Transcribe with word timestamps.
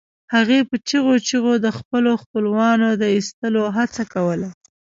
هغې 0.35 0.59
په 0.69 0.75
چیغو 0.87 1.15
چیغو 1.27 1.53
د 1.65 1.67
خپلو 1.77 2.11
خپلوانو 2.23 2.87
د 3.01 3.03
ایستلو 3.15 3.63
هڅه 3.77 4.03
کوله 4.13 4.49